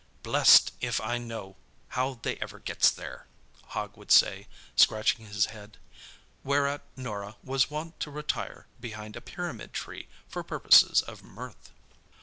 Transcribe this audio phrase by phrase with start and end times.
[0.23, 1.57] "Blest if I know
[1.89, 3.27] how they ever gets there!"
[3.65, 5.77] Hogg would say, scratching his head.
[6.43, 11.71] Whereat Norah was wont to retire behind a pyramid tree for purposes of mirth.